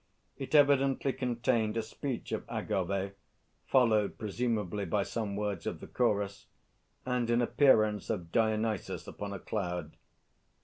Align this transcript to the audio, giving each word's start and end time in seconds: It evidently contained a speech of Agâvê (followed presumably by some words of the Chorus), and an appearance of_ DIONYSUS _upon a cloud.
It 0.39 0.55
evidently 0.55 1.13
contained 1.13 1.77
a 1.77 1.83
speech 1.83 2.31
of 2.31 2.47
Agâvê 2.47 3.11
(followed 3.67 4.17
presumably 4.17 4.83
by 4.83 5.03
some 5.03 5.35
words 5.35 5.67
of 5.67 5.79
the 5.79 5.85
Chorus), 5.85 6.47
and 7.05 7.29
an 7.29 7.39
appearance 7.39 8.07
of_ 8.07 8.31
DIONYSUS 8.31 9.05
_upon 9.05 9.31
a 9.31 9.37
cloud. 9.37 9.95